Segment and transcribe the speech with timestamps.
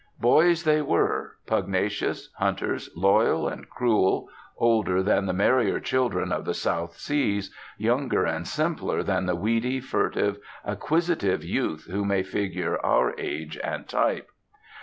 [0.19, 6.55] Boys they were, pugnacious, hunters, loyal, and cruel, older than the merrier children of the
[6.55, 13.13] South Seas, younger and simpler than the weedy, furtive, acquisitive youth who may figure our
[13.19, 14.31] age and type.